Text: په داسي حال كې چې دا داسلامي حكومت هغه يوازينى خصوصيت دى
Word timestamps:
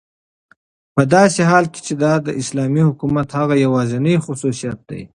په 0.95 1.01
داسي 1.13 1.43
حال 1.51 1.65
كې 1.73 1.79
چې 1.87 1.93
دا 2.03 2.13
داسلامي 2.27 2.81
حكومت 2.89 3.27
هغه 3.39 3.55
يوازينى 3.65 4.13
خصوصيت 4.25 4.77
دى 4.89 5.01